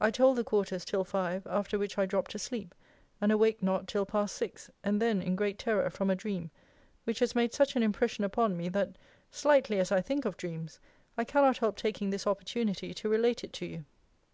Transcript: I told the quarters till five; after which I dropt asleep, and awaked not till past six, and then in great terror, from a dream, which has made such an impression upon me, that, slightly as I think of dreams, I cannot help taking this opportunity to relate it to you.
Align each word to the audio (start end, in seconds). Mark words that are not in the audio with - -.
I 0.00 0.10
told 0.10 0.38
the 0.38 0.42
quarters 0.42 0.86
till 0.86 1.04
five; 1.04 1.46
after 1.46 1.78
which 1.78 1.98
I 1.98 2.06
dropt 2.06 2.34
asleep, 2.34 2.74
and 3.20 3.30
awaked 3.30 3.62
not 3.62 3.86
till 3.86 4.06
past 4.06 4.34
six, 4.34 4.70
and 4.82 5.02
then 5.02 5.20
in 5.20 5.36
great 5.36 5.58
terror, 5.58 5.90
from 5.90 6.08
a 6.08 6.16
dream, 6.16 6.50
which 7.04 7.18
has 7.18 7.34
made 7.34 7.52
such 7.52 7.76
an 7.76 7.82
impression 7.82 8.24
upon 8.24 8.56
me, 8.56 8.70
that, 8.70 8.96
slightly 9.30 9.78
as 9.78 9.92
I 9.92 10.00
think 10.00 10.24
of 10.24 10.38
dreams, 10.38 10.80
I 11.18 11.24
cannot 11.24 11.58
help 11.58 11.76
taking 11.76 12.08
this 12.08 12.26
opportunity 12.26 12.94
to 12.94 13.08
relate 13.10 13.44
it 13.44 13.52
to 13.52 13.66
you. 13.66 13.84